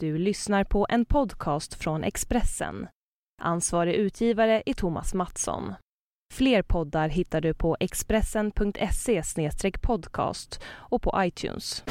[0.00, 2.86] Du lyssnar på en podcast från Expressen.
[3.42, 5.74] Ansvarig utgivare är Thomas Mattsson.
[6.34, 9.22] Fler poddar hittar du på expressen.se
[9.82, 11.84] podcast och på iTunes.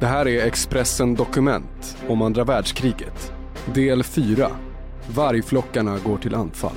[0.00, 3.32] Det här är Expressen Dokument om andra världskriget.
[3.74, 4.48] Del 4.
[5.14, 6.76] Vargflockarna går till anfall.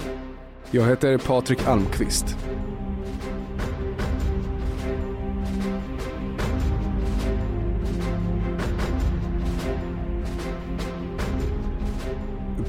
[0.71, 2.38] Jag heter Patrik Almqvist.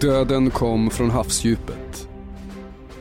[0.00, 2.08] Döden kom från havsdjupet.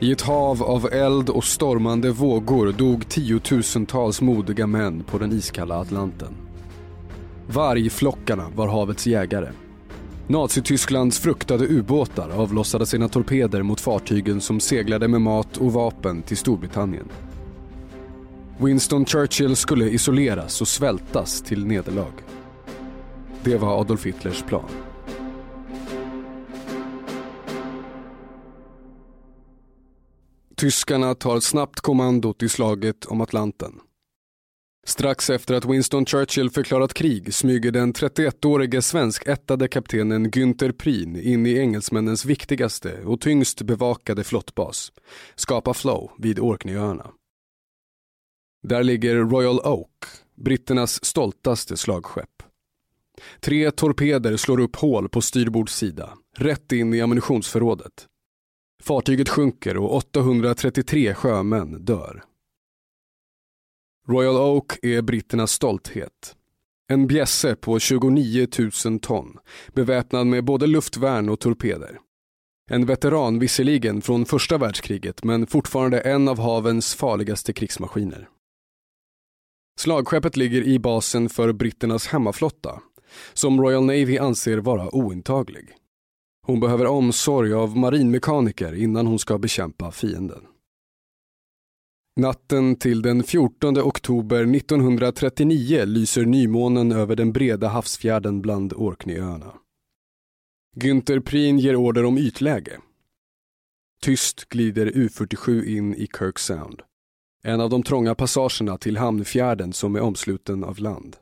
[0.00, 5.80] I ett hav av eld och stormande vågor dog tiotusentals modiga män på den iskalla
[5.80, 6.34] Atlanten.
[7.46, 9.48] Vargflockarna var havets jägare.
[10.26, 16.36] Nazitysklands fruktade ubåtar avlossade sina torpeder mot fartygen som seglade med mat och vapen till
[16.36, 17.08] Storbritannien.
[18.58, 22.12] Winston Churchill skulle isoleras och svältas till nederlag.
[23.42, 24.89] Det var Adolf Hitlers plan.
[30.60, 33.80] Tyskarna tar snabbt kommandot i slaget om Atlanten.
[34.86, 41.46] Strax efter att Winston Churchill förklarat krig smyger den 31-årige svenskättade kaptenen Günther Prien in
[41.46, 44.92] i engelsmännens viktigaste och tyngst bevakade flottbas,
[45.34, 47.10] Skapa Flow vid Orkneyöarna.
[48.62, 50.04] Där ligger Royal Oak,
[50.36, 52.42] britternas stoltaste slagskepp.
[53.40, 58.06] Tre torpeder slår upp hål på styrbords sida, rätt in i ammunitionsförrådet.
[58.80, 62.24] Fartyget sjunker och 833 sjömän dör.
[64.08, 66.36] Royal Oak är britternas stolthet.
[66.88, 68.48] En bjässe på 29
[68.84, 69.38] 000 ton,
[69.74, 71.98] beväpnad med både luftvärn och torpeder.
[72.70, 78.28] En veteran visserligen från första världskriget, men fortfarande en av havens farligaste krigsmaskiner.
[79.78, 82.80] Slagskeppet ligger i basen för britternas hemmaflotta,
[83.32, 85.79] som Royal Navy anser vara ointaglig.
[86.46, 90.46] Hon behöver omsorg av marinmekaniker innan hon ska bekämpa fienden.
[92.20, 99.54] Natten till den 14 oktober 1939 lyser nymånen över den breda havsfjärden bland Orkneyöarna.
[100.76, 102.80] Günther Prien ger order om ytläge.
[104.02, 106.82] Tyst glider U47 in i Kirk Sound.
[107.42, 111.16] En av de trånga passagerna till hamnfjärden som är omsluten av land.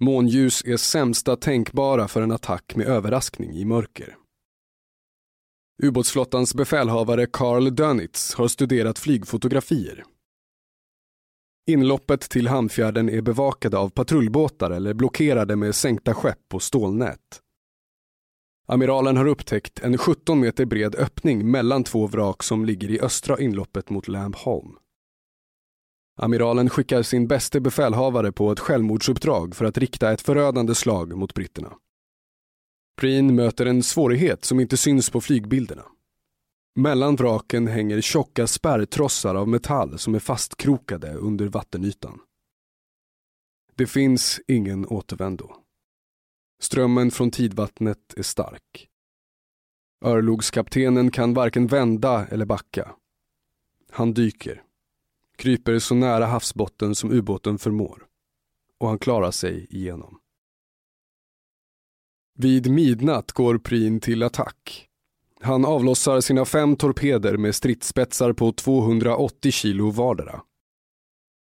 [0.00, 4.16] Månljus är sämsta tänkbara för en attack med överraskning i mörker.
[5.82, 10.04] Ubåtsflottans befälhavare Carl Dönitz har studerat flygfotografier.
[11.68, 17.40] Inloppet till hamnfjärden är bevakade av patrullbåtar eller blockerade med sänkta skepp och stålnät.
[18.66, 23.40] Amiralen har upptäckt en 17 meter bred öppning mellan två vrak som ligger i östra
[23.40, 24.76] inloppet mot Lamb Holm.
[26.20, 31.34] Amiralen skickar sin bäste befälhavare på ett självmordsuppdrag för att rikta ett förödande slag mot
[31.34, 31.72] britterna.
[33.00, 35.84] Preen möter en svårighet som inte syns på flygbilderna.
[36.76, 42.20] Mellan vraken hänger tjocka spärrtrossar av metall som är fastkrokade under vattenytan.
[43.74, 45.50] Det finns ingen återvändo.
[46.60, 48.88] Strömmen från tidvattnet är stark.
[50.04, 52.94] Örlogskaptenen kan varken vända eller backa.
[53.90, 54.62] Han dyker
[55.38, 58.06] kryper så nära havsbotten som ubåten förmår.
[58.80, 60.18] Och han klarar sig igenom.
[62.38, 64.88] Vid midnatt går Prin till attack.
[65.40, 70.42] Han avlossar sina fem torpeder med stridsspetsar på 280 kilo vardera.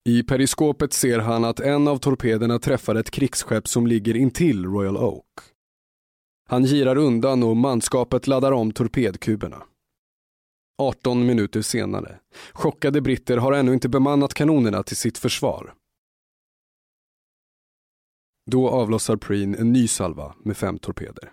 [0.09, 4.97] I periskopet ser han att en av torpederna träffar ett krigsskepp som ligger intill Royal
[4.97, 5.25] Oak.
[6.49, 9.63] Han girar undan och manskapet laddar om torpedkuberna.
[10.81, 12.19] 18 minuter senare.
[12.53, 15.73] Chockade britter har ännu inte bemannat kanonerna till sitt försvar.
[18.51, 21.31] Då avlossar Preen en ny salva med fem torpeder.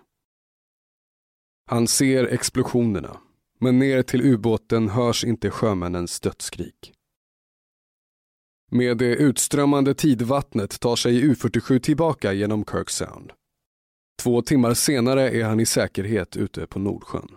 [1.65, 3.19] Han ser explosionerna,
[3.59, 6.93] men ner till ubåten hörs inte sjömännens dödsskrik.
[8.71, 13.31] Med det utströmmande tidvattnet tar sig U47 tillbaka genom Kirk Sound.
[14.21, 17.29] Två timmar senare är han i säkerhet ute på Nordsjön.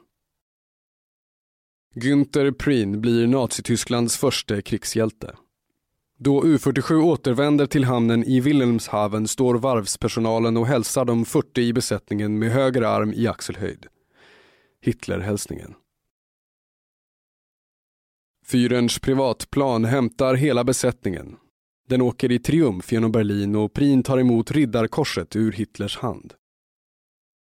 [1.94, 5.34] Günther Prien blir Nazitysklands första krigshjälte.
[6.18, 12.38] Då U47 återvänder till hamnen i Wilhelmshaven står varvspersonalen och hälsar de 40 i besättningen
[12.38, 13.86] med höger arm i axelhöjd.
[14.80, 15.74] Hitlerhälsningen.
[18.46, 21.36] Fyrens privatplan hämtar hela besättningen.
[21.88, 26.34] Den åker i triumf genom Berlin och Prien tar emot riddarkorset ur Hitlers hand.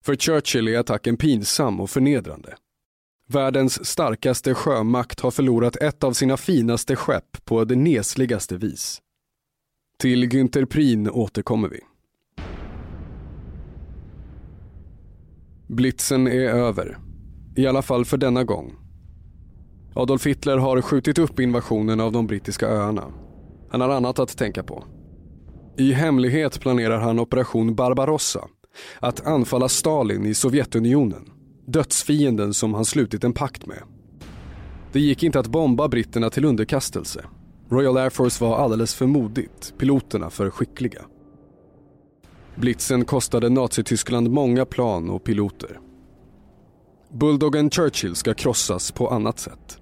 [0.04, 2.56] För Churchill är attacken pinsam och förnedrande.
[3.30, 8.98] Världens starkaste sjömakt har förlorat ett av sina finaste skepp på det nesligaste vis.
[9.98, 11.80] Till Günther Prin återkommer vi.
[15.66, 16.98] Blitzen är över.
[17.56, 18.76] I alla fall för denna gång.
[19.94, 23.12] Adolf Hitler har skjutit upp invasionen av de brittiska öarna.
[23.70, 24.84] Han har annat att tänka på.
[25.76, 28.48] I hemlighet planerar han operation Barbarossa.
[29.00, 31.37] Att anfalla Stalin i Sovjetunionen.
[31.70, 33.82] Dödsfienden som han slutit en pakt med.
[34.92, 37.24] Det gick inte att bomba britterna till underkastelse.
[37.68, 41.02] Royal Air Force var alldeles för modigt, piloterna för skickliga.
[42.54, 45.80] Blitzen kostade Nazityskland många plan och piloter.
[47.12, 49.78] Bulldoggen Churchill ska krossas på annat sätt.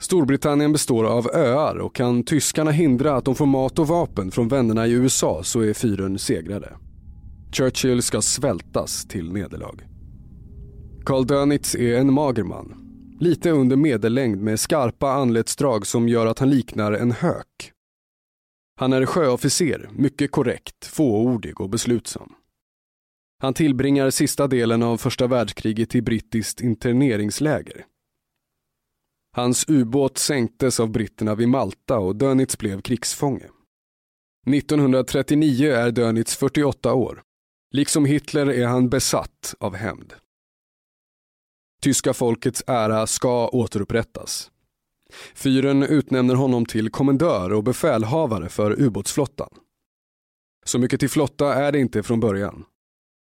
[0.00, 4.48] Storbritannien består av öar och kan tyskarna hindra att de får mat och vapen från
[4.48, 6.72] vännerna i USA så är fyren segrade.
[7.52, 9.93] Churchill ska svältas till nederlag.
[11.04, 12.80] Karl Dönitz är en mager man.
[13.20, 17.72] Lite under medellängd med skarpa anletsdrag som gör att han liknar en hök.
[18.76, 22.34] Han är sjöofficer, mycket korrekt, fåordig och beslutsam.
[23.42, 27.86] Han tillbringar sista delen av första världskriget i brittiskt interneringsläger.
[29.36, 33.48] Hans ubåt sänktes av britterna vid Malta och Dönitz blev krigsfånge.
[34.46, 37.22] 1939 är Dönitz 48 år.
[37.70, 40.14] Liksom Hitler är han besatt av hämnd.
[41.84, 44.50] Tyska folkets ära ska återupprättas.
[45.34, 49.48] Fyren utnämner honom till kommendör och befälhavare för ubåtsflottan.
[50.64, 52.64] Så mycket till flotta är det inte från början.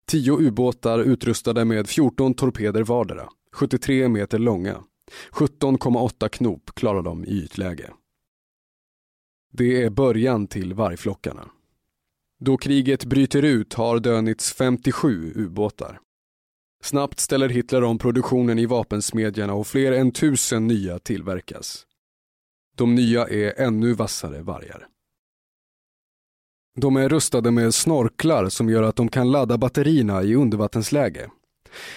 [0.07, 4.83] Tio ubåtar utrustade med 14 torpeder vardera, 73 meter långa.
[5.31, 7.89] 17,8 knop klarar de i ytläge.
[9.53, 11.49] Det är början till vargflockarna.
[12.39, 15.99] Då kriget bryter ut har Dönitz 57 ubåtar.
[16.83, 21.85] Snabbt ställer Hitler om produktionen i vapensmedjorna och fler än tusen nya tillverkas.
[22.75, 24.87] De nya är ännu vassare vargar.
[26.79, 31.29] De är rustade med snorklar som gör att de kan ladda batterierna i undervattensläge.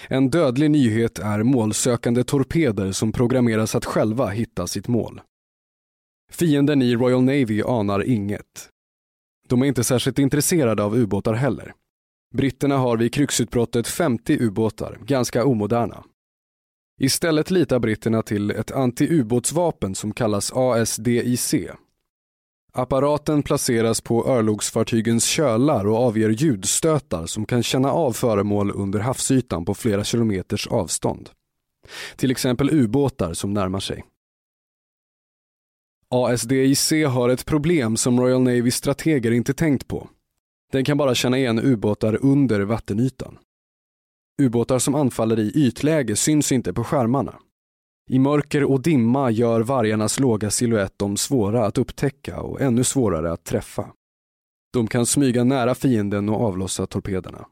[0.09, 5.21] En dödlig nyhet är målsökande torpeder som programmeras att själva hitta sitt mål.
[6.33, 8.69] Fienden i Royal Navy anar inget.
[9.49, 11.75] De är inte särskilt intresserade av ubåtar heller.
[12.37, 16.05] Britterna har vid krigsutbrottet 50 ubåtar, ganska omoderna.
[17.01, 21.55] Istället litar britterna till ett anti-ubåtsvapen som kallas ASDIC.
[22.73, 29.65] Apparaten placeras på örlogsfartygens kölar och avger ljudstötar som kan känna av föremål under havsytan
[29.65, 31.31] på flera kilometers avstånd.
[32.17, 34.05] Till exempel ubåtar som närmar sig.
[36.09, 40.09] ASDIC har ett problem som Royal Navy strateger inte tänkt på.
[40.73, 43.39] Den kan bara känna igen ubåtar under vattenytan.
[44.43, 47.39] Ubåtar som anfaller i ytläge syns inte på skärmarna.
[48.11, 53.33] I mörker och dimma gör vargarnas låga siluett dem svåra att upptäcka och ännu svårare
[53.33, 53.93] att träffa.
[54.73, 57.47] De kan smyga nära fienden och avlossa torpederna.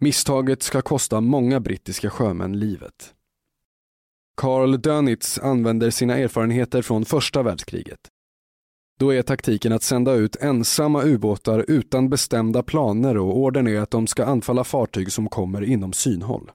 [0.00, 3.14] Misstaget ska kosta många brittiska sjömän livet.
[4.36, 8.00] Carl Dönitz använder sina erfarenheter från första världskriget.
[8.98, 13.90] Då är taktiken att sända ut ensamma ubåtar utan bestämda planer och ordern är att
[13.90, 16.50] de ska anfalla fartyg som kommer inom synhåll.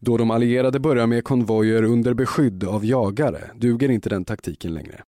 [0.00, 5.02] Då de allierade börjar med konvojer under beskydd av jagare duger inte den taktiken längre.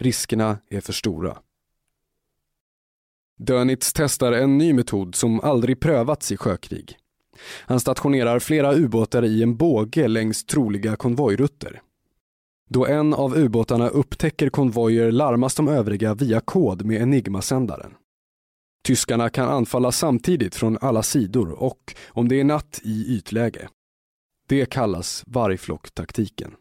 [0.00, 1.38] Riskerna är för stora.
[3.38, 6.96] Dönitz testar en ny metod som aldrig prövats i sjökrig.
[7.66, 11.82] Han stationerar flera ubåtar i en båge längs troliga konvojrutter.
[12.72, 17.94] Då en av ubåtarna upptäcker konvojer larmas de övriga via kod med Enigma-sändaren.
[18.84, 23.68] Tyskarna kan anfalla samtidigt från alla sidor och, om det är natt, i ytläge.
[24.48, 26.54] Det kallas vargflocktaktiken.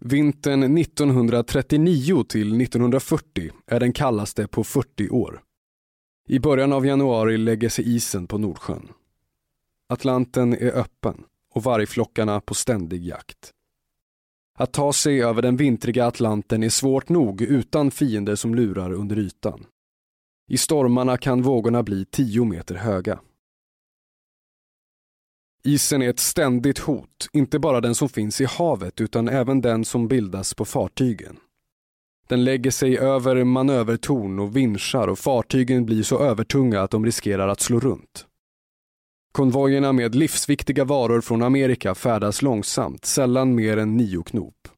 [0.00, 5.42] Vintern 1939 till 1940 är den kallaste på 40 år.
[6.28, 8.88] I början av januari lägger sig isen på Nordsjön.
[9.88, 11.24] Atlanten är öppen
[11.58, 13.52] och vargflockarna på ständig jakt.
[14.58, 19.18] Att ta sig över den vintriga Atlanten är svårt nog utan fiender som lurar under
[19.18, 19.66] ytan.
[20.50, 23.20] I stormarna kan vågorna bli 10 meter höga.
[25.64, 29.84] Isen är ett ständigt hot, inte bara den som finns i havet utan även den
[29.84, 31.36] som bildas på fartygen.
[32.28, 37.48] Den lägger sig över manövertorn och vinschar och fartygen blir så övertunga att de riskerar
[37.48, 38.27] att slå runt.
[39.38, 44.68] Konvojerna med livsviktiga varor från Amerika färdas långsamt, sällan mer än nio knop.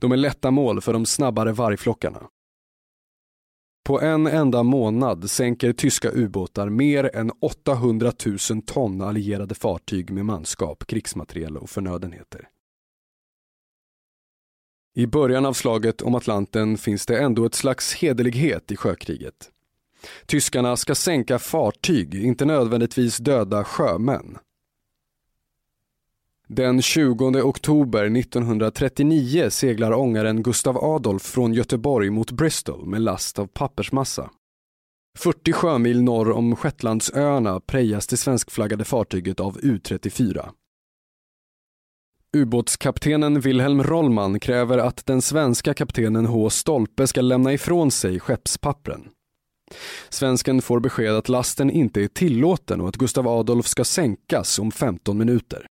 [0.00, 2.28] De är lätta mål för de snabbare vargflockarna.
[3.84, 8.12] På en enda månad sänker tyska ubåtar mer än 800
[8.50, 12.48] 000 ton allierade fartyg med manskap, krigsmateriel och förnödenheter.
[14.94, 19.50] I början av slaget om Atlanten finns det ändå ett slags hederlighet i sjökriget.
[20.26, 24.38] Tyskarna ska sänka fartyg, inte nödvändigtvis döda sjömän.
[26.48, 33.46] Den 20 oktober 1939 seglar ångaren Gustav Adolf från Göteborg mot Bristol med last av
[33.46, 34.30] pappersmassa.
[35.18, 40.50] 40 sjömil norr om Shetlandsöarna prejas det svenskflaggade fartyget av U34.
[42.36, 46.50] Ubåtskaptenen Wilhelm Rollman kräver att den svenska kaptenen H.
[46.50, 49.08] Stolpe ska lämna ifrån sig skeppspappren.
[50.08, 54.72] Svensken får besked att lasten inte är tillåten och att Gustav Adolf ska sänkas om
[54.72, 55.66] 15 minuter.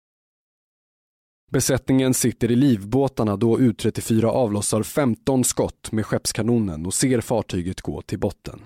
[1.51, 8.01] Besättningen sitter i livbåtarna då U34 avlossar 15 skott med skeppskanonen och ser fartyget gå
[8.01, 8.65] till botten.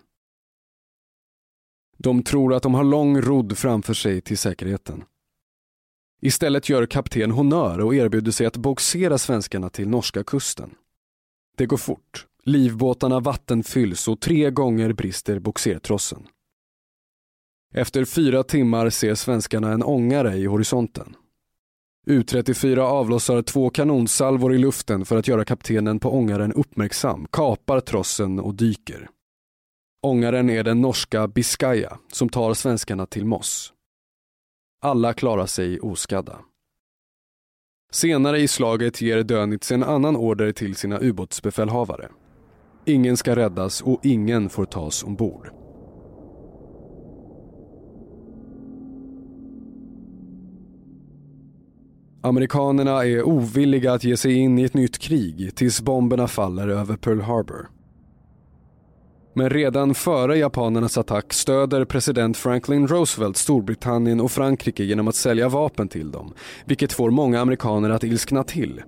[1.98, 5.03] De tror att de har lång rodd framför sig till säkerheten.
[6.22, 10.75] Istället gör kapten honör och erbjuder sig att boxera svenskarna till norska kusten.
[11.57, 12.27] Det går fort.
[12.48, 16.27] Livbåtarna vattenfylls och tre gånger brister boxertrossen.
[17.74, 21.16] Efter fyra timmar ser svenskarna en ångare i horisonten.
[22.08, 28.39] U34 avlossar två kanonsalvor i luften för att göra kaptenen på ångaren uppmärksam, kapar trossen
[28.39, 29.10] och dyker.
[30.01, 33.74] Ångaren är den norska Biscaya som tar svenskarna till Moss.
[34.82, 36.39] Alla klarar sig oskadda.
[37.92, 42.10] Senare i slaget ger Dönitz en annan order till sina ubåtsbefälhavare.
[42.88, 45.50] Ingen ska räddas och ingen får tas ombord.
[52.22, 56.96] Amerikanerna är ovilliga att ge sig in i ett nytt krig tills bomberna faller över
[56.96, 57.70] Pearl Harbor.
[59.34, 65.50] Men redan före japanernas attack stöder president Franklin Roosevelt Storbritannien och Frankrike genom att sälja
[65.50, 66.34] vapen till dem,
[66.65, 68.82] vilket får många amerikaner att ilskna till.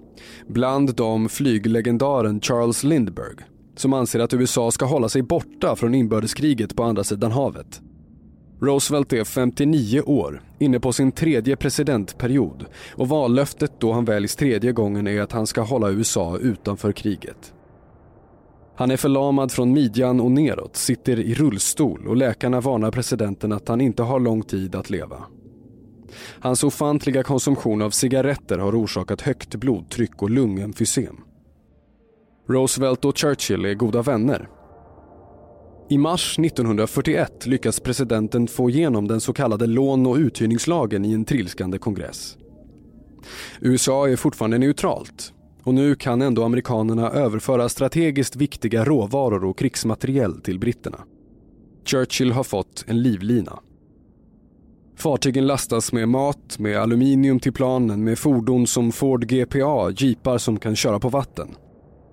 [0.48, 3.44] Bland dem flyglegendaren Charles Lindbergh,
[3.80, 7.82] som anser att USA ska hålla sig borta från inbördeskriget på andra sidan havet.
[8.62, 14.72] Roosevelt är 59 år, inne på sin tredje presidentperiod och vallöftet då han väljs tredje
[14.72, 17.54] gången är att han ska hålla USA utanför kriget.
[18.76, 23.68] Han är förlamad från midjan och neråt, sitter i rullstol och läkarna varnar presidenten att
[23.68, 25.24] han inte har lång tid att leva.
[26.40, 31.18] Hans ofantliga konsumtion av cigaretter har orsakat högt blodtryck och lungemfysem.
[32.50, 34.50] Roosevelt och Churchill är goda vänner.
[35.90, 41.26] I mars 1941 lyckas presidenten få igenom den så kallade lån och uthyrningslagen i en
[41.26, 42.38] trilskande kongress.
[43.62, 50.42] USA är fortfarande neutralt och nu kan ändå amerikanerna överföra strategiskt viktiga råvaror och krigsmateriel
[50.42, 51.00] till britterna.
[51.86, 53.60] Churchill har fått en livlina.
[54.98, 60.60] Fartygen lastas med mat, med aluminium till planen, med fordon som Ford GPA, jeepar som
[60.60, 61.48] kan köra på vatten.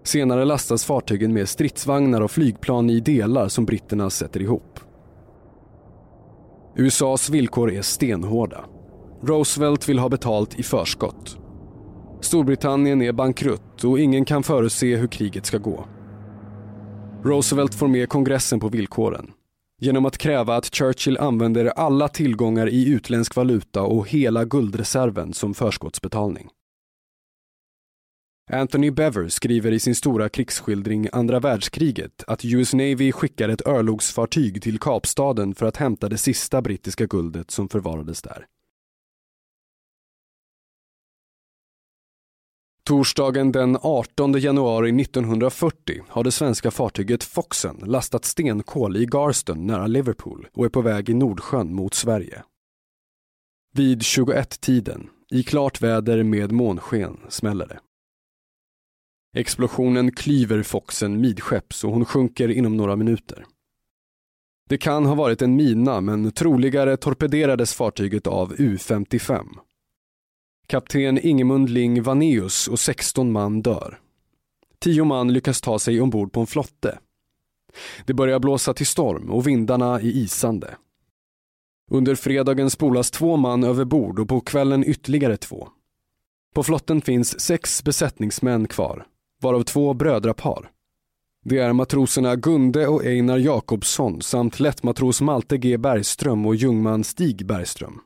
[0.07, 4.81] Senare lastas fartygen med stridsvagnar och flygplan i delar som britterna sätter ihop.
[6.77, 8.65] USAs villkor är stenhårda.
[9.23, 11.39] Roosevelt vill ha betalt i förskott
[12.21, 15.85] Storbritannien är bankrutt och ingen kan förutse hur kriget ska gå.
[17.25, 19.31] Roosevelt får med kongressen på villkoren
[19.81, 25.55] genom att kräva att Churchill använder alla tillgångar i utländsk valuta och hela guldreserven som
[25.55, 26.49] förskottsbetalning.
[28.51, 34.63] Anthony Bever skriver i sin stora krigsskildring Andra världskriget att US Navy skickar ett örlogsfartyg
[34.63, 38.47] till Kapstaden för att hämta det sista brittiska guldet som förvarades där.
[42.85, 49.87] Torsdagen den 18 januari 1940 har det svenska fartyget Foxen lastat stenkol i Garston nära
[49.87, 52.43] Liverpool och är på väg i Nordsjön mot Sverige.
[53.75, 57.79] Vid 21-tiden, i klart väder med månsken, smäller det.
[59.37, 63.45] Explosionen klyver Foxen midskepps och hon sjunker inom några minuter.
[64.69, 69.47] Det kan ha varit en mina men troligare torpederades fartyget av U-55
[70.67, 73.99] Kapten Ingemund Ling Vaneus och 16 man dör.
[74.79, 76.99] Tio man lyckas ta sig ombord på en flotte.
[78.07, 80.77] Det börjar blåsa till storm och vindarna är isande.
[81.91, 85.69] Under fredagen spolas två man över bord och på kvällen ytterligare två.
[86.55, 89.07] På flotten finns sex besättningsmän kvar,
[89.43, 90.71] varav två brödrapar.
[91.45, 97.47] Det är matroserna Gunde och Einar Jakobsson samt lättmatros Malte G Bergström och jungman Stig
[97.47, 98.01] Bergström.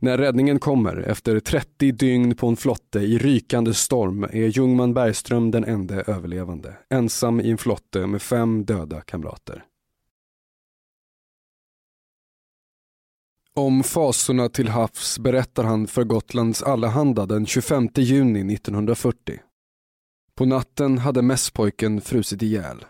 [0.00, 5.50] När räddningen kommer efter 30 dygn på en flotte i rykande storm är Ljungman Bergström
[5.50, 9.64] den enda överlevande, ensam i en flotte med fem döda kamrater.
[13.54, 19.40] Om fasorna till havs berättar han för Gotlands Allehanda den 25 juni 1940.
[20.34, 22.84] På natten hade mässpojken frusit ihjäl.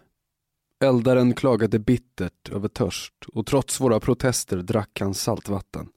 [0.85, 5.89] Eldaren klagade bittert över törst och trots våra protester drack han saltvatten.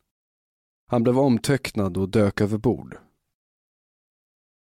[0.87, 2.97] Han blev omtöcknad och dök över bord.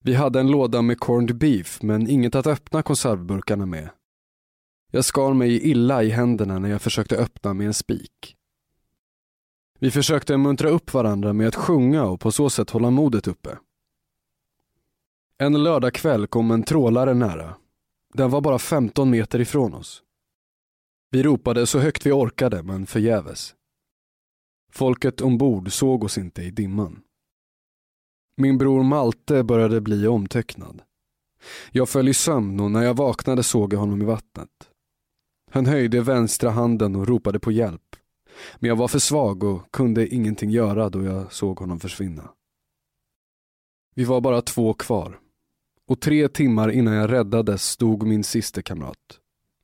[0.05, 3.91] Vi hade en låda med corned beef men inget att öppna konservburkarna med.
[4.91, 8.37] Jag skar mig illa i händerna när jag försökte öppna med en spik.
[9.79, 13.59] Vi försökte muntra upp varandra med att sjunga och på så sätt hålla modet uppe.
[15.43, 17.57] En lördagkväll kom en trålare nära.
[18.15, 20.03] Den var bara 15 meter ifrån oss.
[21.11, 23.55] Vi ropade så högt vi orkade, men förgäves.
[24.73, 27.01] Folket ombord såg oss inte i dimman.
[28.37, 30.83] Min bror Malte började bli omtöcknad.
[31.73, 34.71] Jag föll i sömn och när jag vaknade såg jag honom i vattnet.
[35.51, 37.97] Han höjde vänstra handen och ropade på hjälp.
[38.59, 42.31] Men jag var för svag och kunde ingenting göra då jag såg honom försvinna.
[43.95, 45.22] Vi var bara två kvar.
[45.93, 48.99] Och tre timmar innan jag räddades stod min sista kamrat.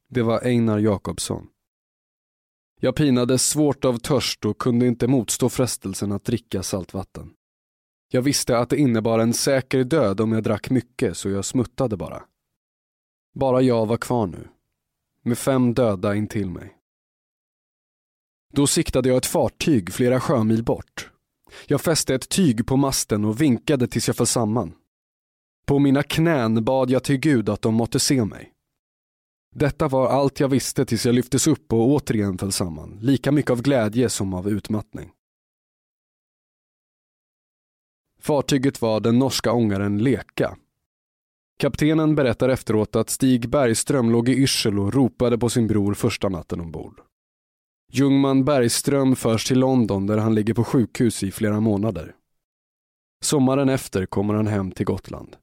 [0.09, 1.47] Det var Einar Jakobsson.
[2.81, 7.31] Jag pinades svårt av törst och kunde inte motstå frestelsen att dricka saltvatten.
[8.11, 11.97] Jag visste att det innebar en säker död om jag drack mycket så jag smuttade
[11.97, 12.23] bara.
[13.35, 14.49] Bara jag var kvar nu.
[15.23, 16.77] Med fem döda intill mig.
[18.53, 21.11] Då siktade jag ett fartyg flera sjömil bort.
[21.67, 24.75] Jag fäste ett tyg på masten och vinkade tills jag föll samman.
[25.69, 28.53] På mina knän bad jag till Gud att de måtte se mig.
[29.55, 33.51] Detta var allt jag visste tills jag lyftes upp och återigen föll samman, lika mycket
[33.51, 35.11] av glädje som av utmattning.
[38.21, 40.57] Fartyget var den norska ångaren Leka.
[41.59, 46.29] Kaptenen berättar efteråt att Stig Bergström låg i yrsel och ropade på sin bror första
[46.29, 47.01] natten ombord.
[47.93, 52.15] Ljungman Bergström förs till London där han ligger på sjukhus i flera månader.
[53.25, 55.37] Sommaren efter kommer han hem till Gotland.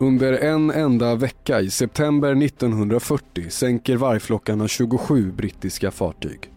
[0.00, 6.50] Under en enda vecka i september 1940 sänker vargflockarna 27 brittiska fartyg.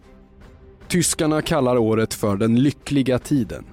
[0.88, 3.64] Tyskarna kallar året för den lyckliga tiden.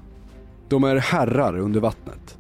[0.70, 2.38] De är herrar under vattnet.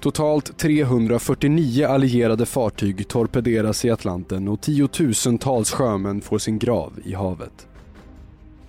[0.00, 7.66] Totalt 349 allierade fartyg torpederas i Atlanten och tiotusentals sjömän får sin grav i havet.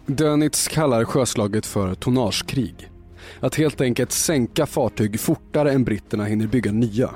[0.06, 2.90] Dönitz kallar sjöslaget för tonnagekrig.
[3.40, 7.10] Att helt enkelt sänka fartyg fortare än britterna hinner bygga nya.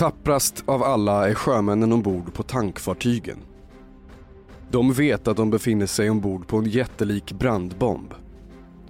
[0.00, 3.38] Tapprast av alla är sjömännen ombord på tankfartygen.
[4.70, 8.14] De vet att de befinner sig ombord på en jättelik brandbomb.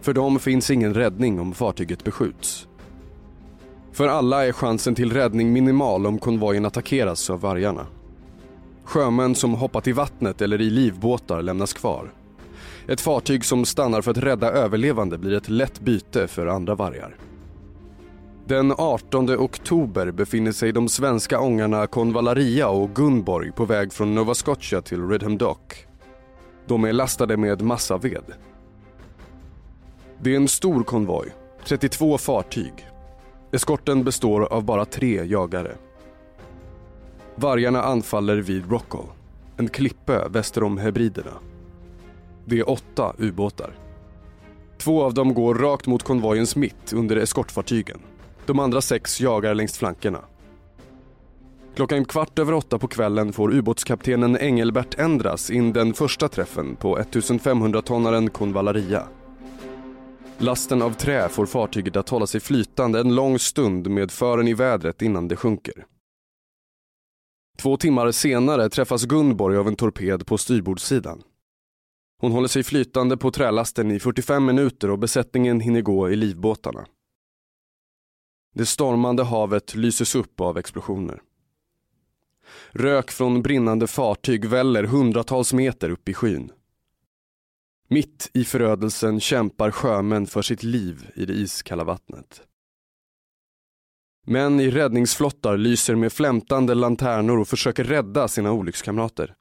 [0.01, 2.69] För dem finns ingen räddning om fartyget beskjuts.
[3.93, 7.87] För alla är chansen till räddning minimal om konvojen attackeras av vargarna.
[8.85, 12.13] Sjömän som hoppat i vattnet eller i livbåtar lämnas kvar.
[12.89, 17.17] Ett fartyg som stannar för att rädda överlevande blir ett lätt byte för andra vargar.
[18.51, 24.35] Den 18 oktober befinner sig de svenska ångarna Konvalaria och Gunborg på väg från Nova
[24.35, 25.87] Scotia till Redham Dock.
[26.67, 28.25] De är lastade med massaved.
[30.23, 31.35] Det är en stor konvoj,
[31.65, 32.73] 32 fartyg.
[33.53, 35.77] Eskorten består av bara tre jagare.
[37.35, 39.07] Vargarna anfaller vid Rockall,
[39.57, 41.35] en klippö väster om Hebriderna.
[42.45, 43.75] Det är åtta ubåtar.
[44.79, 48.01] Två av dem går rakt mot konvojens mitt under eskortfartygen.
[48.51, 50.25] De andra sex jagar längs flankerna.
[51.75, 56.99] Klockan kvart över åtta på kvällen får ubåtskaptenen Engelbert Endras in den första träffen på
[56.99, 59.09] 1500-tonnaren Convallaria.
[60.39, 64.55] Lasten av trä får fartyget att hålla sig flytande en lång stund med fören i
[64.55, 65.87] vädret innan det sjunker.
[67.59, 71.23] Två timmar senare träffas Gunborg av en torped på styrbordssidan.
[72.21, 76.87] Hon håller sig flytande på trälasten i 45 minuter och besättningen hinner gå i livbåtarna.
[78.55, 81.23] Det stormande havet lyses upp av explosioner.
[82.71, 86.53] Rök från brinnande fartyg väller hundratals meter upp i skyn.
[87.89, 92.43] Mitt i förödelsen kämpar sjömän för sitt liv i det iskalla vattnet.
[94.27, 99.35] Män i räddningsflottar lyser med flämtande lanternor och försöker rädda sina olyckskamrater.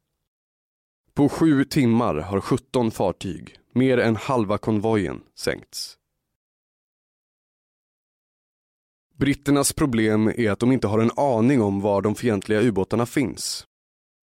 [1.14, 5.99] På sju timmar har 17 fartyg, mer än halva konvojen, sänkts.
[9.20, 13.66] Britternas problem är att de inte har en aning om var de fientliga ubåtarna finns.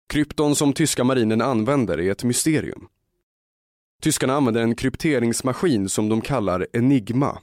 [0.08, 2.88] Krypton som tyska marinen använder är ett mysterium.
[4.02, 7.38] Tyskarna använder en krypteringsmaskin som de kallar Enigma.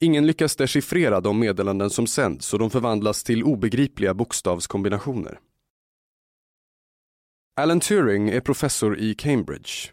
[0.00, 5.38] Ingen lyckas dechiffrera de meddelanden som sänds och de förvandlas till obegripliga bokstavskombinationer.
[7.56, 9.90] Alan Turing är professor i Cambridge.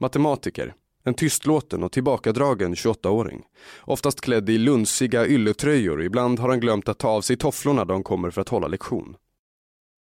[0.00, 0.74] Matematiker,
[1.06, 3.42] en tystlåten och tillbakadragen 28-åring.
[3.80, 7.94] Oftast klädd i lunsiga ylletröjor, ibland har han glömt att ta av sig tofflorna då
[7.94, 9.16] han kommer för att hålla lektion.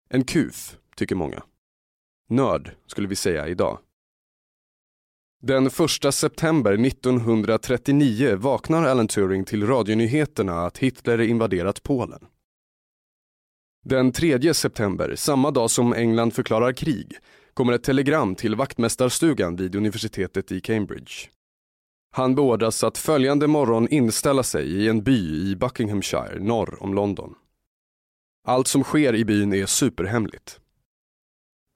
[0.08, 1.42] En kuf, tycker många.
[2.28, 3.78] Nörd, skulle vi säga idag.
[5.42, 12.26] Den 1 september 1939 vaknar Alan Turing till radionyheterna att Hitler invaderat Polen.
[13.84, 17.18] Den 3 september, samma dag som England förklarar krig,
[17.56, 21.12] kommer ett telegram till vaktmästarstugan vid universitetet i Cambridge.
[22.12, 27.34] Han beordras att följande morgon inställa sig i en by i Buckinghamshire norr om London.
[28.46, 30.60] Allt som sker i byn är superhemligt.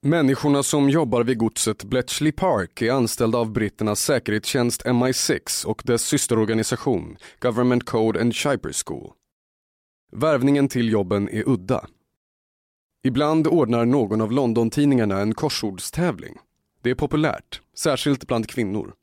[0.05, 6.01] Människorna som jobbar vid godset Bletchley Park är anställda av britternas säkerhetstjänst MI6 och dess
[6.01, 9.11] systerorganisation Government Code and Shiper School.
[10.11, 11.87] Värvningen till jobben är udda.
[13.03, 16.37] Ibland ordnar någon av London-tidningarna en korsordstävling.
[16.81, 18.93] Det är populärt, särskilt bland kvinnor.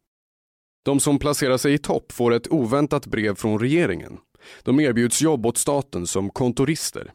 [0.84, 4.18] De som placerar sig i topp får ett oväntat brev från regeringen.
[4.62, 7.12] De erbjuds jobb åt staten som kontorister.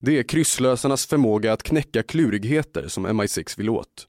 [0.00, 4.06] Det är krysslösarnas förmåga att knäcka klurigheter som MI6 vill åt.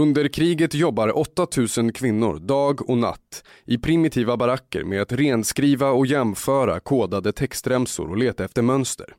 [0.00, 6.06] Under kriget jobbar 8000 kvinnor dag och natt i primitiva baracker med att renskriva och
[6.06, 9.16] jämföra kodade textremsor och leta efter mönster.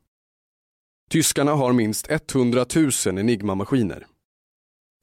[1.12, 2.66] Tyskarna har minst 100
[3.06, 4.06] 000 Enigma-maskiner.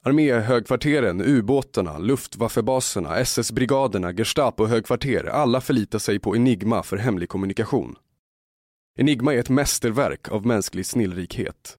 [0.05, 7.95] Arméhögkvarteren, ubåtarna, luftwaffebaserna, SS-brigaderna, Gestapo-högkvarter, alla förlitar sig på Enigma för hemlig kommunikation.
[8.99, 11.77] Enigma är ett mästerverk av mänsklig snillrikhet.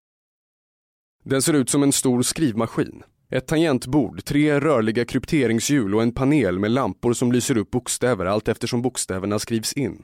[1.25, 3.03] Den ser ut som en stor skrivmaskin.
[3.31, 8.49] Ett tangentbord, tre rörliga krypteringshjul och en panel med lampor som lyser upp bokstäver allt
[8.49, 10.03] eftersom bokstäverna skrivs in.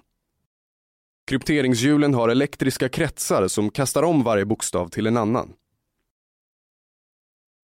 [1.26, 5.52] Krypteringshjulen har elektriska kretsar som kastar om varje bokstav till en annan.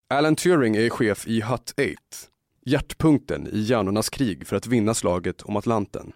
[0.09, 1.85] Alan Turing är chef i Hut 8,
[2.64, 6.12] hjärtpunkten i hjärnornas krig för att vinna slaget om Atlanten.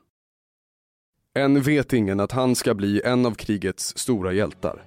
[1.34, 4.82] Än vet ingen att han ska bli en av krigets stora hjältar.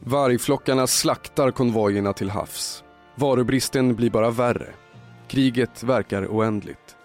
[0.00, 2.84] Vargflockarna slaktar konvojerna till havs.
[3.14, 4.81] Varubristen blir bara värre.
[5.32, 6.96] Kriget verkar oändligt.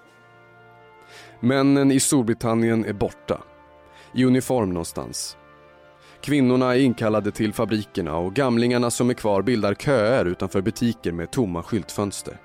[1.40, 3.42] Männen i Storbritannien är borta.
[4.14, 5.38] I uniform någonstans.
[6.22, 11.32] Kvinnorna är inkallade till fabrikerna och gamlingarna som är kvar bildar köer utanför butiker med
[11.32, 12.38] tomma skyltfönster.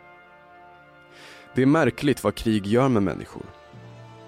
[1.55, 3.47] Det är märkligt vad krig gör med människor.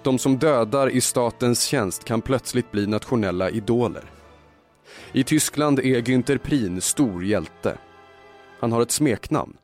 [0.03, 4.03] De som dödar i statens tjänst kan plötsligt bli nationella idoler.
[5.11, 7.77] I Tyskland är Günther Prien stor hjälte.
[8.59, 9.57] Han har ett smeknamn.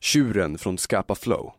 [0.00, 1.52] Tjuren från Skapa Flow.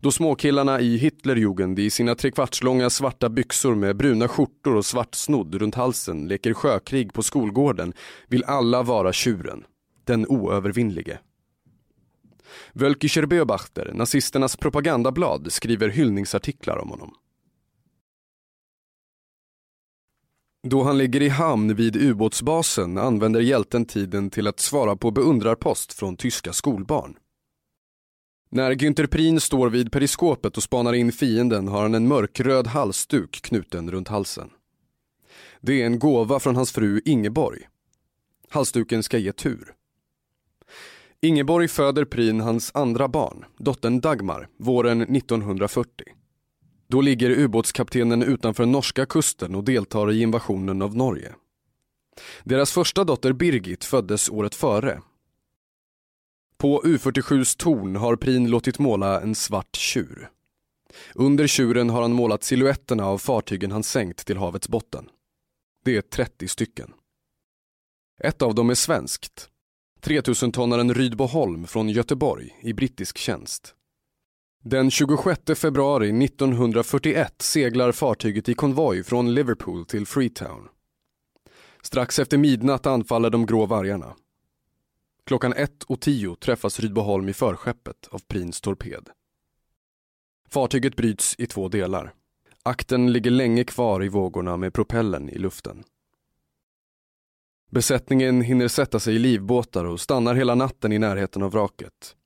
[0.00, 5.54] Då småkillarna i Hitlerjugend i sina trekvartslånga svarta byxor med bruna skjortor och svart snodd
[5.54, 7.92] runt halsen leker sjökrig på skolgården
[8.28, 9.64] vill alla vara tjuren.
[10.04, 11.18] Den oövervinnlige.
[12.72, 17.14] Völkischer Beobachter, nazisternas propagandablad, skriver hyllningsartiklar om honom.
[20.66, 25.92] Då han ligger i hamn vid ubåtsbasen använder hjälten tiden till att svara på beundrarpost
[25.92, 27.16] från tyska skolbarn.
[28.54, 33.42] När Günther Prin står vid periskopet och spanar in fienden har han en mörkröd halsduk
[33.42, 34.50] knuten runt halsen.
[35.60, 37.60] Det är en gåva från hans fru Ingeborg.
[38.48, 39.74] Halsduken ska ge tur.
[41.20, 45.90] Ingeborg föder Prin hans andra barn, dottern Dagmar, våren 1940.
[46.88, 51.34] Då ligger ubåtskaptenen utanför norska kusten och deltar i invasionen av Norge.
[52.44, 55.00] Deras första dotter Birgit föddes året före.
[56.56, 60.30] På U47s torn har Prin låtit måla en svart tjur.
[61.14, 65.08] Under tjuren har han målat siluetterna av fartygen han sänkt till havets botten.
[65.84, 66.92] Det är 30 stycken.
[68.20, 69.48] Ett av dem är svenskt,
[70.02, 73.74] 3000-tonnaren Rydboholm från Göteborg i brittisk tjänst.
[74.62, 80.68] Den 26 februari 1941 seglar fartyget i konvoj från Liverpool till Freetown.
[81.82, 84.14] Strax efter midnatt anfaller de grå vargarna.
[85.26, 89.10] Klockan 1.10 träffas Rydboholm i förskeppet av Prins torped.
[90.48, 92.14] Fartyget bryts i två delar.
[92.62, 95.84] Akten ligger länge kvar i vågorna med propellen i luften.
[97.70, 102.16] Besättningen hinner sätta sig i livbåtar och stannar hela natten i närheten av vraket.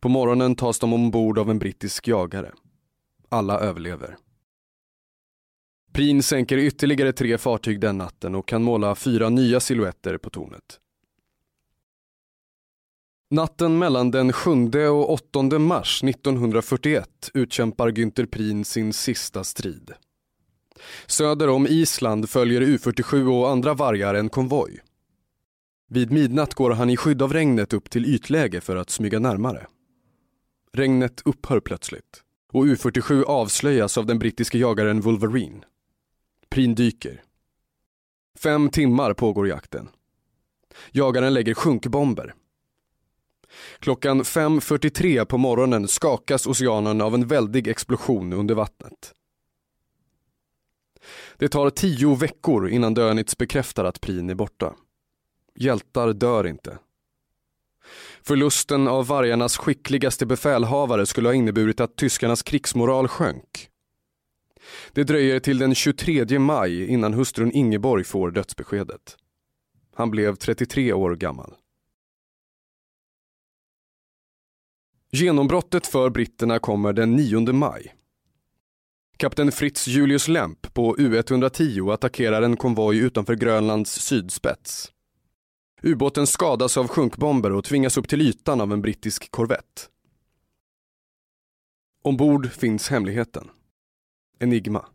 [0.00, 2.52] På morgonen tas de ombord av en brittisk jagare.
[3.28, 4.16] Alla överlever.
[5.92, 10.81] Prin sänker ytterligare tre fartyg den natten och kan måla fyra nya siluetter på tornet.
[13.32, 14.50] Natten mellan den 7
[14.88, 19.92] och 8 mars 1941 utkämpar Günther Prin sin sista strid.
[21.06, 24.80] Söder om Island följer U47 och andra vargar en konvoj.
[25.88, 29.66] Vid midnatt går han i skydd av regnet upp till ytläge för att smyga närmare.
[30.72, 35.64] Regnet upphör plötsligt och U-47 avslöjas av den brittiska jagaren Wolverine.
[36.50, 37.22] Prin dyker.
[38.38, 39.88] Fem timmar pågår jakten.
[40.90, 42.34] Jagaren lägger sjunkbomber.
[43.78, 49.14] Klockan 5.43 på morgonen skakas oceanen av en väldig explosion under vattnet.
[51.36, 54.74] Det tar tio veckor innan Dönitz bekräftar att Prin är borta.
[55.54, 56.78] Hjältar dör inte.
[58.22, 63.68] Förlusten av vargarnas skickligaste befälhavare skulle ha inneburit att tyskarnas krigsmoral sjönk.
[64.92, 69.16] Det dröjer till den 23 maj innan hustrun Ingeborg får dödsbeskedet.
[69.94, 71.54] Han blev 33 år gammal.
[75.14, 77.94] Genombrottet för britterna kommer den 9 maj.
[79.16, 84.92] Kapten Fritz Julius Lemp på U110 attackerar en konvoj utanför Grönlands sydspets.
[85.82, 89.88] Ubåten skadas av sjunkbomber och tvingas upp till ytan av en brittisk korvett.
[92.02, 93.50] Ombord finns hemligheten.
[94.38, 94.86] Enigma.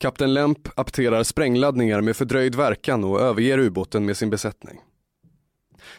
[0.00, 4.80] Kapten Lemp apterar sprängladdningar med fördröjd verkan och överger ubåten med sin besättning.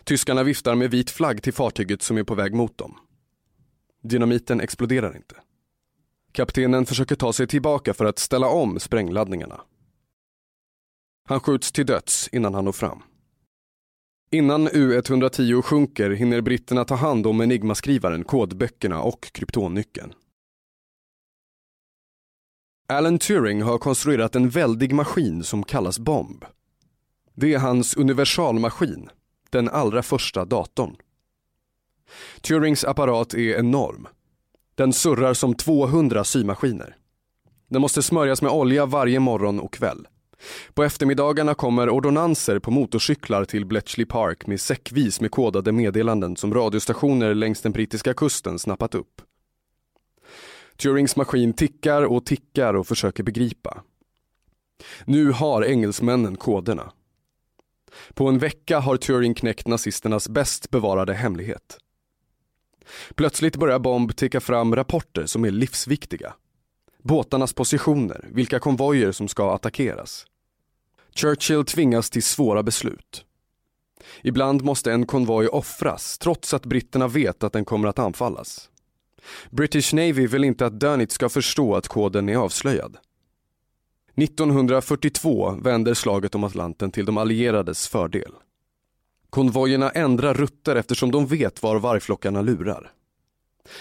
[0.03, 2.97] Tyskarna viftar med vit flagg till fartyget som är på väg mot dem.
[4.03, 5.35] Dynamiten exploderar inte.
[6.31, 9.61] Kaptenen försöker ta sig tillbaka för att ställa om sprängladdningarna.
[11.27, 13.03] Han skjuts till döds innan han når fram.
[14.31, 20.13] Innan U110 sjunker hinner britterna ta hand om Enigmaskrivaren, kodböckerna och kryptonnyckeln.
[22.87, 26.45] Alan Turing har konstruerat en väldig maskin som kallas bomb.
[27.33, 29.09] Det är hans universalmaskin,
[29.55, 30.95] den allra första datorn.
[32.41, 34.07] Turings apparat är enorm.
[34.75, 36.95] Den surrar som 200 symaskiner.
[37.69, 40.07] Den måste smörjas med olja varje morgon och kväll.
[40.73, 46.53] På eftermiddagarna kommer ordonanser på motorcyklar till Bletchley Park med säckvis med kodade meddelanden som
[46.53, 49.21] radiostationer längs den brittiska kusten snappat upp.
[50.77, 53.83] Turings maskin tickar och tickar och försöker begripa.
[55.05, 56.91] Nu har engelsmännen koderna.
[58.13, 61.77] På en vecka har Turing knäckt nazisternas bäst bevarade hemlighet.
[63.15, 66.33] Plötsligt börjar Bomb ticka fram rapporter som är livsviktiga.
[67.03, 70.25] Båtarnas positioner, vilka konvojer som ska attackeras.
[71.15, 73.25] Churchill tvingas till svåra beslut.
[74.23, 78.69] Ibland måste en konvoj offras trots att britterna vet att den kommer att anfallas.
[79.49, 82.97] British Navy vill inte att Dönitz ska förstå att koden är avslöjad.
[84.17, 88.31] 1942 vänder slaget om Atlanten till de allierades fördel.
[89.29, 92.91] Konvojerna ändrar rutter eftersom de vet var vargflockarna lurar.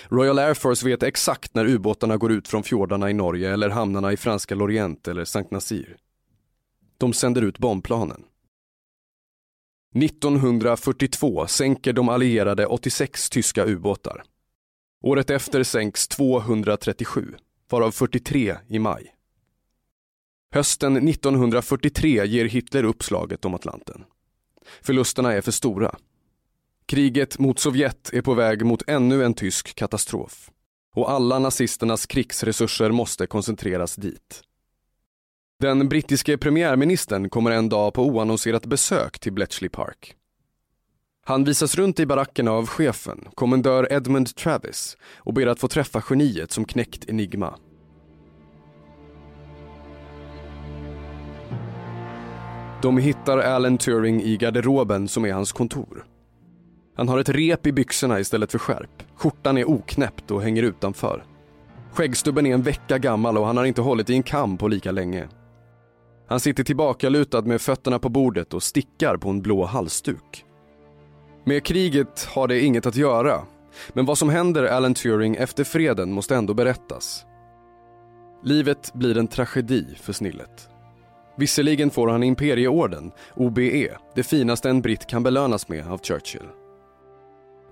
[0.09, 4.12] Royal Air Force vet exakt när ubåtarna går ut från fjordarna i Norge eller hamnarna
[4.12, 5.97] i franska Lorient eller Sankt Nazir.
[6.99, 8.25] De sänder ut bombplanen.
[9.94, 14.23] 1942 sänker de allierade 86 tyska ubåtar.
[15.03, 17.35] Året efter sänks 237,
[17.70, 19.14] varav 43 i maj.
[20.54, 24.04] Hösten 1943 ger Hitler upp slaget om Atlanten.
[24.82, 25.96] Förlusterna är för stora.
[26.86, 30.50] Kriget mot Sovjet är på väg mot ännu en tysk katastrof.
[30.94, 34.42] Och alla nazisternas krigsresurser måste koncentreras dit.
[35.60, 40.14] Den brittiske premiärministern kommer en dag på oannonserat besök till Bletchley Park.
[41.24, 46.02] Han visas runt i barackerna av chefen, kommendör Edmund Travis och ber att få träffa
[46.10, 47.58] geniet som knäckt Enigma.
[52.85, 56.07] De hittar Alan Turing i garderoben som är hans kontor.
[56.97, 59.03] Han har ett rep i byxorna istället för skärp.
[59.14, 61.25] Skjortan är oknäppt och hänger utanför.
[61.92, 64.92] Skäggstubben är en vecka gammal och han har inte hållit i en kam på lika
[64.92, 65.29] länge.
[66.29, 70.44] Han sitter tillbakalutad med fötterna på bordet och stickar på en blå halsduk.
[71.44, 73.42] Med kriget har det inget att göra,
[73.92, 77.25] men vad som händer Alan Turing efter freden måste ändå berättas.
[78.42, 80.73] Livet blir en tragedi för snillet.
[81.37, 86.49] Visserligen får han Imperieorden, OBE, det finaste en britt kan belönas med av Churchill.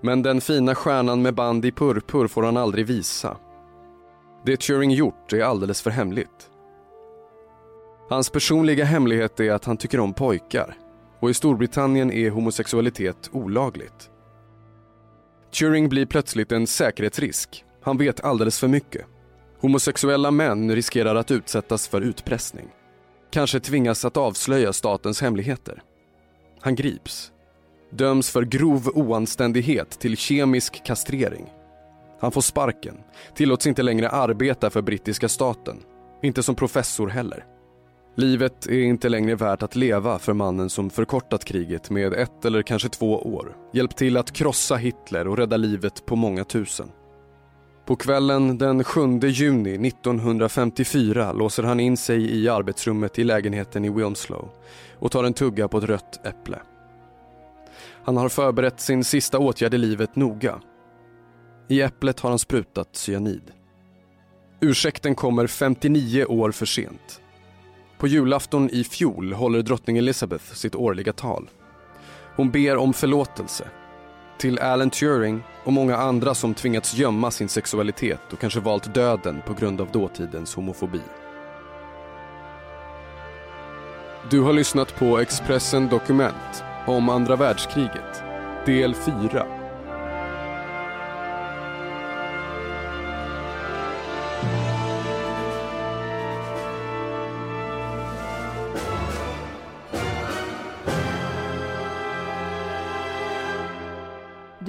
[0.01, 3.37] Men den fina stjärnan med band i purpur får han aldrig visa.
[4.45, 6.49] Det Turing gjort är alldeles för hemligt.
[8.09, 10.77] Hans personliga hemlighet är att han tycker om pojkar
[11.19, 14.09] och i Storbritannien är homosexualitet olagligt.
[15.59, 17.65] Turing blir plötsligt en säkerhetsrisk.
[17.81, 19.05] Han vet alldeles för mycket.
[19.59, 22.67] Homosexuella män riskerar att utsättas för utpressning.
[23.33, 25.81] Kanske tvingas att avslöja statens hemligheter.
[26.61, 27.31] Han grips.
[27.91, 31.45] Döms för grov oanständighet till kemisk kastrering.
[32.19, 32.97] Han får sparken,
[33.35, 35.77] tillåts inte längre arbeta för brittiska staten.
[36.21, 37.45] Inte som professor heller.
[38.15, 42.61] Livet är inte längre värt att leva för mannen som förkortat kriget med ett eller
[42.61, 46.91] kanske två år, hjälpt till att krossa Hitler och rädda livet på många tusen.
[47.85, 53.89] På kvällen den 7 juni 1954 låser han in sig i arbetsrummet i lägenheten i
[53.89, 54.49] Wilmslow
[54.99, 56.59] och tar en tugga på ett rött äpple.
[58.03, 60.59] Han har förberett sin sista åtgärd i livet noga.
[61.67, 63.51] I äpplet har han sprutat cyanid.
[64.59, 67.21] Ursäkten kommer 59 år för sent.
[67.97, 71.49] På julafton i fjol håller drottning Elizabeth sitt årliga tal.
[72.35, 73.67] Hon ber om förlåtelse.
[74.37, 79.41] Till Alan Turing och många andra som tvingats gömma sin sexualitet och kanske valt döden
[79.45, 81.01] på grund av dåtidens homofobi.
[84.29, 88.23] Du har lyssnat på Expressen Dokument om andra världskriget,
[88.65, 89.62] del 4.